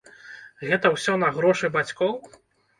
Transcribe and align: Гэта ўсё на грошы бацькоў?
Гэта 0.69 0.91
ўсё 0.95 1.13
на 1.25 1.31
грошы 1.37 1.73
бацькоў? 1.79 2.13